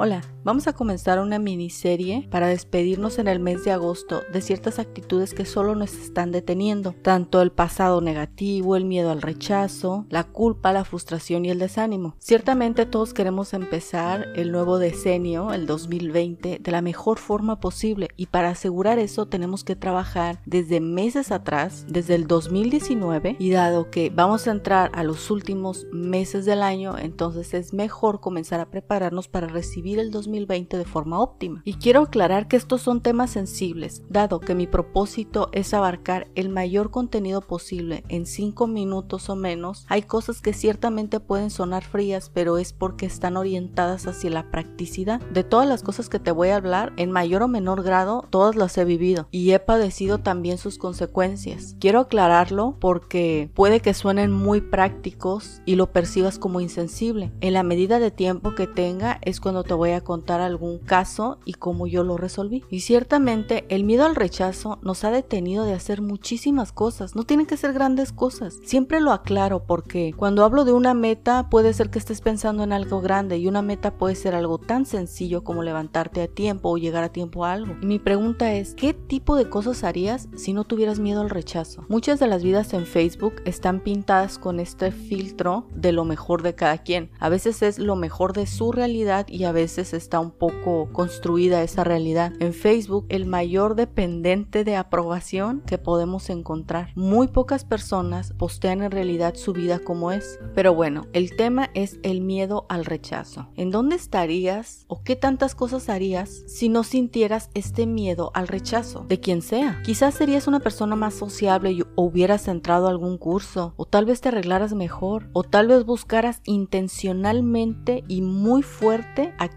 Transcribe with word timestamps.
Hola, 0.00 0.22
vamos 0.44 0.68
a 0.68 0.74
comenzar 0.74 1.18
una 1.18 1.40
miniserie 1.40 2.28
para 2.30 2.46
despedirnos 2.46 3.18
en 3.18 3.26
el 3.26 3.40
mes 3.40 3.64
de 3.64 3.72
agosto 3.72 4.22
de 4.32 4.40
ciertas 4.40 4.78
actitudes 4.78 5.34
que 5.34 5.44
solo 5.44 5.74
nos 5.74 5.92
están 5.92 6.30
deteniendo, 6.30 6.92
tanto 7.02 7.42
el 7.42 7.50
pasado 7.50 8.00
negativo, 8.00 8.76
el 8.76 8.84
miedo 8.84 9.10
al 9.10 9.22
rechazo, 9.22 10.06
la 10.08 10.22
culpa, 10.22 10.72
la 10.72 10.84
frustración 10.84 11.44
y 11.44 11.50
el 11.50 11.58
desánimo. 11.58 12.14
Ciertamente 12.20 12.86
todos 12.86 13.12
queremos 13.12 13.52
empezar 13.54 14.28
el 14.36 14.52
nuevo 14.52 14.78
decenio, 14.78 15.52
el 15.52 15.66
2020, 15.66 16.60
de 16.60 16.70
la 16.70 16.80
mejor 16.80 17.18
forma 17.18 17.58
posible 17.58 18.06
y 18.16 18.26
para 18.26 18.50
asegurar 18.50 19.00
eso 19.00 19.26
tenemos 19.26 19.64
que 19.64 19.74
trabajar 19.74 20.40
desde 20.46 20.80
meses 20.80 21.32
atrás, 21.32 21.86
desde 21.88 22.14
el 22.14 22.28
2019 22.28 23.34
y 23.40 23.50
dado 23.50 23.90
que 23.90 24.10
vamos 24.14 24.46
a 24.46 24.52
entrar 24.52 24.92
a 24.94 25.02
los 25.02 25.32
últimos 25.32 25.88
meses 25.90 26.44
del 26.44 26.62
año, 26.62 26.96
entonces 26.96 27.52
es 27.52 27.74
mejor 27.74 28.20
comenzar 28.20 28.60
a 28.60 28.70
prepararnos 28.70 29.26
para 29.26 29.48
recibir 29.48 29.87
el 29.96 30.10
2020 30.10 30.76
de 30.76 30.84
forma 30.84 31.20
óptima. 31.20 31.62
Y 31.64 31.74
quiero 31.74 32.02
aclarar 32.02 32.48
que 32.48 32.56
estos 32.56 32.82
son 32.82 33.00
temas 33.00 33.30
sensibles, 33.30 34.02
dado 34.08 34.40
que 34.40 34.54
mi 34.54 34.66
propósito 34.66 35.48
es 35.52 35.72
abarcar 35.72 36.28
el 36.34 36.48
mayor 36.48 36.90
contenido 36.90 37.40
posible 37.40 38.04
en 38.08 38.26
5 38.26 38.66
minutos 38.66 39.30
o 39.30 39.36
menos. 39.36 39.86
Hay 39.88 40.02
cosas 40.02 40.40
que 40.40 40.52
ciertamente 40.52 41.20
pueden 41.20 41.50
sonar 41.50 41.84
frías, 41.84 42.30
pero 42.34 42.58
es 42.58 42.72
porque 42.72 43.06
están 43.06 43.36
orientadas 43.36 44.06
hacia 44.06 44.30
la 44.30 44.50
practicidad. 44.50 45.20
De 45.30 45.44
todas 45.44 45.68
las 45.68 45.82
cosas 45.82 46.08
que 46.08 46.18
te 46.18 46.32
voy 46.32 46.48
a 46.48 46.56
hablar, 46.56 46.92
en 46.96 47.10
mayor 47.10 47.42
o 47.42 47.48
menor 47.48 47.82
grado, 47.82 48.26
todas 48.30 48.56
las 48.56 48.76
he 48.76 48.84
vivido 48.84 49.28
y 49.30 49.52
he 49.52 49.58
padecido 49.58 50.18
también 50.18 50.58
sus 50.58 50.78
consecuencias. 50.78 51.76
Quiero 51.80 52.00
aclararlo 52.00 52.76
porque 52.80 53.50
puede 53.54 53.80
que 53.80 53.94
suenen 53.94 54.32
muy 54.32 54.60
prácticos 54.60 55.62
y 55.64 55.76
lo 55.76 55.92
percibas 55.92 56.38
como 56.38 56.60
insensible. 56.60 57.32
En 57.40 57.52
la 57.52 57.62
medida 57.62 57.98
de 57.98 58.10
tiempo 58.10 58.54
que 58.54 58.66
tenga 58.66 59.18
es 59.22 59.40
cuando 59.40 59.62
te 59.62 59.74
voy 59.78 59.92
a 59.92 60.02
contar 60.02 60.42
algún 60.42 60.78
caso 60.78 61.38
y 61.46 61.54
cómo 61.54 61.86
yo 61.86 62.04
lo 62.04 62.18
resolví. 62.18 62.64
Y 62.68 62.80
ciertamente 62.80 63.64
el 63.68 63.84
miedo 63.84 64.04
al 64.04 64.16
rechazo 64.16 64.78
nos 64.82 65.04
ha 65.04 65.10
detenido 65.10 65.64
de 65.64 65.72
hacer 65.72 66.02
muchísimas 66.02 66.72
cosas. 66.72 67.16
No 67.16 67.24
tienen 67.24 67.46
que 67.46 67.56
ser 67.56 67.72
grandes 67.72 68.12
cosas. 68.12 68.58
Siempre 68.64 69.00
lo 69.00 69.12
aclaro 69.12 69.64
porque 69.64 70.12
cuando 70.14 70.44
hablo 70.44 70.64
de 70.64 70.72
una 70.72 70.92
meta 70.92 71.48
puede 71.48 71.72
ser 71.72 71.88
que 71.88 71.98
estés 71.98 72.20
pensando 72.20 72.62
en 72.64 72.72
algo 72.72 73.00
grande 73.00 73.38
y 73.38 73.46
una 73.46 73.62
meta 73.62 73.94
puede 73.94 74.16
ser 74.16 74.34
algo 74.34 74.58
tan 74.58 74.84
sencillo 74.84 75.44
como 75.44 75.62
levantarte 75.62 76.22
a 76.22 76.28
tiempo 76.28 76.70
o 76.70 76.76
llegar 76.76 77.04
a 77.04 77.12
tiempo 77.12 77.44
a 77.44 77.52
algo. 77.52 77.76
Y 77.80 77.86
mi 77.86 77.98
pregunta 77.98 78.52
es, 78.52 78.74
¿qué 78.74 78.92
tipo 78.92 79.36
de 79.36 79.48
cosas 79.48 79.84
harías 79.84 80.28
si 80.36 80.52
no 80.52 80.64
tuvieras 80.64 80.98
miedo 80.98 81.20
al 81.20 81.30
rechazo? 81.30 81.84
Muchas 81.88 82.18
de 82.18 82.26
las 82.26 82.42
vidas 82.42 82.74
en 82.74 82.84
Facebook 82.84 83.34
están 83.44 83.80
pintadas 83.80 84.38
con 84.38 84.58
este 84.58 84.90
filtro 84.90 85.66
de 85.72 85.92
lo 85.92 86.04
mejor 86.04 86.42
de 86.42 86.56
cada 86.56 86.78
quien. 86.78 87.10
A 87.20 87.28
veces 87.28 87.62
es 87.62 87.78
lo 87.78 87.94
mejor 87.94 88.32
de 88.32 88.46
su 88.46 88.72
realidad 88.72 89.26
y 89.28 89.44
a 89.44 89.52
veces 89.52 89.67
está 89.76 90.18
un 90.20 90.30
poco 90.30 90.88
construida 90.92 91.62
esa 91.62 91.84
realidad. 91.84 92.32
En 92.40 92.54
Facebook, 92.54 93.04
el 93.10 93.26
mayor 93.26 93.74
dependiente 93.74 94.64
de 94.64 94.76
aprobación 94.76 95.62
que 95.66 95.76
podemos 95.76 96.30
encontrar. 96.30 96.92
Muy 96.94 97.28
pocas 97.28 97.64
personas 97.64 98.32
postean 98.38 98.82
en 98.82 98.90
realidad 98.90 99.34
su 99.34 99.52
vida 99.52 99.80
como 99.80 100.10
es. 100.10 100.38
Pero 100.54 100.74
bueno, 100.74 101.06
el 101.12 101.36
tema 101.36 101.68
es 101.74 101.98
el 102.02 102.22
miedo 102.22 102.64
al 102.68 102.86
rechazo. 102.86 103.48
¿En 103.56 103.70
dónde 103.70 103.96
estarías 103.96 104.86
o 104.88 105.02
qué 105.02 105.16
tantas 105.16 105.54
cosas 105.54 105.88
harías 105.88 106.44
si 106.46 106.68
no 106.68 106.82
sintieras 106.84 107.50
este 107.54 107.86
miedo 107.86 108.30
al 108.34 108.48
rechazo 108.48 109.04
de 109.08 109.20
quien 109.20 109.42
sea? 109.42 109.82
Quizás 109.84 110.14
serías 110.14 110.46
una 110.46 110.60
persona 110.60 110.96
más 110.96 111.14
sociable 111.14 111.72
y 111.72 111.82
hubieras 111.96 112.48
entrado 112.48 112.86
a 112.86 112.90
algún 112.90 113.18
curso 113.18 113.74
o 113.76 113.84
tal 113.84 114.06
vez 114.06 114.20
te 114.20 114.28
arreglaras 114.28 114.72
mejor 114.72 115.28
o 115.32 115.42
tal 115.42 115.66
vez 115.66 115.84
buscaras 115.84 116.40
intencionalmente 116.44 118.04
y 118.08 118.22
muy 118.22 118.62
fuerte 118.62 119.34
a 119.38 119.48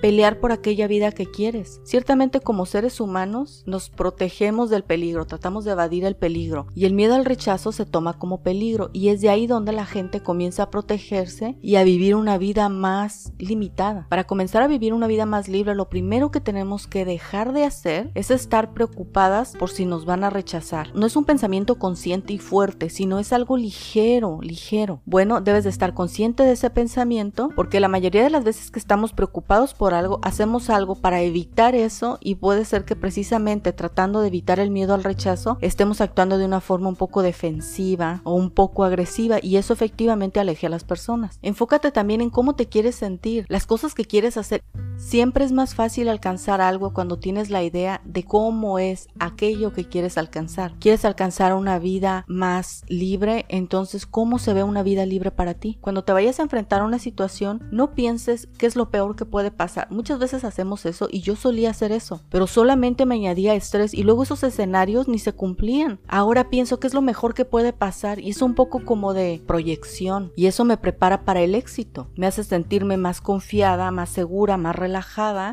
pelear 0.00 0.40
por 0.40 0.52
aquella 0.52 0.86
vida 0.86 1.12
que 1.12 1.30
quieres. 1.30 1.80
Ciertamente 1.84 2.40
como 2.40 2.66
seres 2.66 3.00
humanos 3.00 3.62
nos 3.66 3.90
protegemos 3.90 4.70
del 4.70 4.84
peligro, 4.84 5.26
tratamos 5.26 5.64
de 5.64 5.72
evadir 5.72 6.04
el 6.04 6.16
peligro 6.16 6.66
y 6.74 6.84
el 6.84 6.94
miedo 6.94 7.14
al 7.14 7.24
rechazo 7.24 7.72
se 7.72 7.86
toma 7.86 8.18
como 8.18 8.42
peligro 8.42 8.90
y 8.92 9.08
es 9.08 9.20
de 9.20 9.30
ahí 9.30 9.46
donde 9.46 9.72
la 9.72 9.86
gente 9.86 10.22
comienza 10.22 10.64
a 10.64 10.70
protegerse 10.70 11.56
y 11.60 11.76
a 11.76 11.84
vivir 11.84 12.14
una 12.14 12.38
vida 12.38 12.68
más 12.68 13.32
limitada. 13.38 14.06
Para 14.08 14.24
comenzar 14.24 14.62
a 14.62 14.68
vivir 14.68 14.92
una 14.92 15.06
vida 15.06 15.26
más 15.26 15.48
libre, 15.48 15.74
lo 15.74 15.88
primero 15.88 16.30
que 16.30 16.40
tenemos 16.40 16.86
que 16.86 17.04
dejar 17.04 17.52
de 17.52 17.64
hacer 17.64 18.10
es 18.14 18.30
estar 18.30 18.72
preocupadas 18.72 19.54
por 19.58 19.70
si 19.70 19.86
nos 19.86 20.04
van 20.04 20.24
a 20.24 20.30
rechazar. 20.30 20.94
No 20.94 21.06
es 21.06 21.16
un 21.16 21.24
pensamiento 21.24 21.78
consciente 21.78 22.32
y 22.32 22.38
fuerte, 22.38 22.90
sino 22.90 23.18
es 23.18 23.32
algo 23.32 23.56
ligero, 23.56 24.40
ligero. 24.42 25.00
Bueno, 25.04 25.40
debes 25.40 25.64
de 25.64 25.70
estar 25.70 25.94
consciente 25.94 26.42
de 26.42 26.52
ese 26.52 26.70
pensamiento 26.70 27.50
porque 27.54 27.80
la 27.80 27.88
mayoría 27.88 28.22
de 28.22 28.30
las 28.30 28.44
veces 28.44 28.70
que 28.70 28.78
estamos 28.78 28.97
preocupados 29.12 29.74
por 29.74 29.94
algo, 29.94 30.18
hacemos 30.22 30.70
algo 30.70 30.94
para 30.96 31.22
evitar 31.22 31.74
eso 31.74 32.18
y 32.20 32.34
puede 32.34 32.64
ser 32.64 32.84
que 32.84 32.96
precisamente 32.96 33.72
tratando 33.72 34.20
de 34.20 34.28
evitar 34.28 34.60
el 34.60 34.70
miedo 34.70 34.94
al 34.94 35.04
rechazo 35.04 35.58
estemos 35.60 36.00
actuando 36.00 36.38
de 36.38 36.44
una 36.44 36.60
forma 36.60 36.88
un 36.88 36.96
poco 36.96 37.22
defensiva 37.22 38.20
o 38.24 38.34
un 38.34 38.50
poco 38.50 38.84
agresiva 38.84 39.38
y 39.40 39.56
eso 39.56 39.72
efectivamente 39.72 40.40
aleje 40.40 40.66
a 40.66 40.70
las 40.70 40.84
personas. 40.84 41.38
Enfócate 41.42 41.92
también 41.92 42.20
en 42.20 42.30
cómo 42.30 42.54
te 42.54 42.66
quieres 42.66 42.96
sentir, 42.96 43.46
las 43.48 43.66
cosas 43.66 43.94
que 43.94 44.04
quieres 44.04 44.36
hacer. 44.36 44.62
Siempre 44.98 45.44
es 45.44 45.52
más 45.52 45.76
fácil 45.76 46.08
alcanzar 46.08 46.60
algo 46.60 46.92
cuando 46.92 47.20
tienes 47.20 47.50
la 47.50 47.62
idea 47.62 48.02
de 48.04 48.24
cómo 48.24 48.80
es 48.80 49.08
aquello 49.20 49.72
que 49.72 49.84
quieres 49.84 50.18
alcanzar. 50.18 50.74
¿Quieres 50.80 51.04
alcanzar 51.04 51.54
una 51.54 51.78
vida 51.78 52.24
más 52.26 52.82
libre? 52.88 53.46
Entonces, 53.48 54.06
¿cómo 54.06 54.40
se 54.40 54.52
ve 54.52 54.64
una 54.64 54.82
vida 54.82 55.06
libre 55.06 55.30
para 55.30 55.54
ti? 55.54 55.78
Cuando 55.80 56.02
te 56.02 56.12
vayas 56.12 56.40
a 56.40 56.42
enfrentar 56.42 56.82
a 56.82 56.84
una 56.84 56.98
situación, 56.98 57.62
no 57.70 57.94
pienses 57.94 58.48
qué 58.58 58.66
es 58.66 58.74
lo 58.74 58.90
peor 58.90 59.14
que 59.14 59.24
puede 59.24 59.52
pasar. 59.52 59.86
Muchas 59.90 60.18
veces 60.18 60.44
hacemos 60.44 60.84
eso 60.84 61.08
y 61.10 61.20
yo 61.20 61.36
solía 61.36 61.70
hacer 61.70 61.92
eso, 61.92 62.20
pero 62.28 62.48
solamente 62.48 63.06
me 63.06 63.14
añadía 63.14 63.54
estrés 63.54 63.94
y 63.94 64.02
luego 64.02 64.24
esos 64.24 64.42
escenarios 64.42 65.06
ni 65.06 65.20
se 65.20 65.32
cumplían. 65.32 66.00
Ahora 66.08 66.50
pienso 66.50 66.80
que 66.80 66.88
es 66.88 66.92
lo 66.92 67.02
mejor 67.02 67.34
que 67.34 67.44
puede 67.44 67.72
pasar 67.72 68.18
y 68.18 68.30
es 68.30 68.42
un 68.42 68.54
poco 68.54 68.84
como 68.84 69.14
de 69.14 69.42
proyección 69.46 70.32
y 70.34 70.46
eso 70.46 70.64
me 70.64 70.76
prepara 70.76 71.24
para 71.24 71.40
el 71.40 71.54
éxito. 71.54 72.10
Me 72.16 72.26
hace 72.26 72.42
sentirme 72.42 72.96
más 72.96 73.20
confiada, 73.20 73.92
más 73.92 74.08
segura, 74.08 74.56
más 74.56 74.74
relajada 74.74 74.87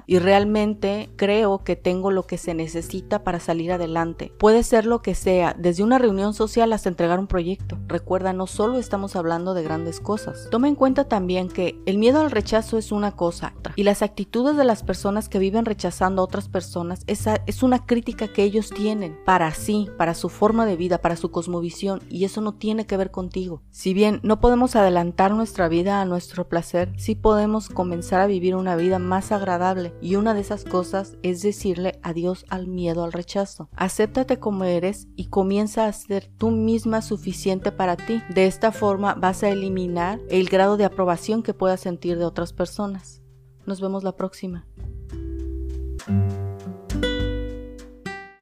y 0.07 0.19
realmente 0.19 1.09
creo 1.15 1.63
que 1.63 1.75
tengo 1.75 2.11
lo 2.11 2.23
que 2.23 2.37
se 2.37 2.53
necesita 2.53 3.23
para 3.23 3.39
salir 3.39 3.71
adelante. 3.71 4.31
Puede 4.37 4.63
ser 4.63 4.85
lo 4.85 5.01
que 5.01 5.15
sea, 5.15 5.55
desde 5.57 5.83
una 5.83 5.97
reunión 5.97 6.33
social 6.33 6.73
hasta 6.73 6.89
entregar 6.89 7.19
un 7.19 7.27
proyecto. 7.27 7.77
Recuerda, 7.87 8.33
no 8.33 8.47
solo 8.47 8.77
estamos 8.77 9.15
hablando 9.15 9.53
de 9.53 9.63
grandes 9.63 9.99
cosas. 9.99 10.47
Toma 10.51 10.67
en 10.67 10.75
cuenta 10.75 11.05
también 11.05 11.49
que 11.49 11.79
el 11.85 11.97
miedo 11.97 12.21
al 12.21 12.31
rechazo 12.31 12.77
es 12.77 12.91
una 12.91 13.11
cosa 13.11 13.53
y 13.75 13.83
las 13.83 14.01
actitudes 14.01 14.57
de 14.57 14.63
las 14.65 14.83
personas 14.83 15.29
que 15.29 15.39
viven 15.39 15.65
rechazando 15.65 16.21
a 16.21 16.25
otras 16.25 16.49
personas 16.49 17.03
esa 17.07 17.41
es 17.45 17.63
una 17.63 17.85
crítica 17.85 18.27
que 18.27 18.43
ellos 18.43 18.69
tienen 18.69 19.17
para 19.25 19.51
sí, 19.53 19.89
para 19.97 20.13
su 20.13 20.29
forma 20.29 20.65
de 20.65 20.75
vida, 20.75 20.99
para 20.99 21.15
su 21.15 21.31
cosmovisión 21.31 22.01
y 22.09 22.25
eso 22.25 22.41
no 22.41 22.53
tiene 22.53 22.85
que 22.85 22.97
ver 22.97 23.11
contigo. 23.11 23.61
Si 23.71 23.93
bien 23.93 24.19
no 24.23 24.39
podemos 24.39 24.75
adelantar 24.75 25.33
nuestra 25.33 25.67
vida 25.67 26.01
a 26.01 26.05
nuestro 26.05 26.47
placer, 26.47 26.93
sí 26.97 27.15
podemos 27.15 27.69
comenzar 27.69 28.21
a 28.21 28.27
vivir 28.27 28.55
una 28.55 28.75
vida 28.75 28.99
agradable 29.31 29.93
y 30.01 30.15
una 30.15 30.33
de 30.33 30.41
esas 30.41 30.63
cosas 30.63 31.17
es 31.23 31.41
decirle 31.41 31.99
adiós 32.03 32.45
al 32.49 32.67
miedo 32.67 33.03
al 33.03 33.13
rechazo. 33.13 33.69
Acéptate 33.75 34.39
como 34.39 34.63
eres 34.63 35.07
y 35.15 35.25
comienza 35.25 35.85
a 35.85 35.93
ser 35.93 36.29
tú 36.37 36.51
misma 36.51 37.01
suficiente 37.01 37.71
para 37.71 37.97
ti. 37.97 38.21
De 38.33 38.45
esta 38.45 38.71
forma 38.71 39.13
vas 39.15 39.43
a 39.43 39.49
eliminar 39.49 40.19
el 40.29 40.49
grado 40.49 40.77
de 40.77 40.85
aprobación 40.85 41.43
que 41.43 41.53
puedas 41.53 41.81
sentir 41.81 42.17
de 42.17 42.25
otras 42.25 42.53
personas. 42.53 43.21
Nos 43.65 43.81
vemos 43.81 44.03
la 44.03 44.15
próxima. 44.15 44.67